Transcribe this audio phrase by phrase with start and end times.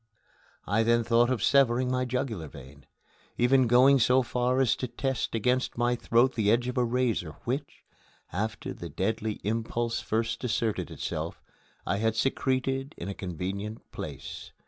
[0.65, 2.87] I then thought of severing my jugular vein,
[3.37, 7.33] even going so far as to test against my throat the edge of a razor
[7.43, 7.83] which,
[8.33, 11.39] after the deadly impulse first asserted itself,
[11.85, 14.51] I had secreted in a convenient place.